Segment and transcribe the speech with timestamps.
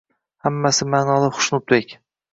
[0.47, 1.97] Hammasi ma'noli, Xushnudbek